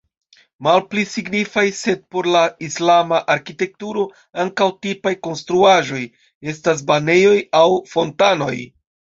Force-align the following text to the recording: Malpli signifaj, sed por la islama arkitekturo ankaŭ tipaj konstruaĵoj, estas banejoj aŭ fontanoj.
Malpli 0.67 1.01
signifaj, 1.09 1.65
sed 1.79 1.99
por 2.15 2.29
la 2.35 2.41
islama 2.69 3.19
arkitekturo 3.35 4.07
ankaŭ 4.45 4.69
tipaj 4.87 5.15
konstruaĵoj, 5.29 6.03
estas 6.55 6.83
banejoj 6.91 7.37
aŭ 7.63 7.67
fontanoj. 7.95 8.55